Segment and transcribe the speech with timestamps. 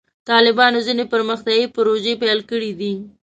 [0.29, 2.93] طالبانو ځینې پرمختیایي پروژې پیل کړې دي.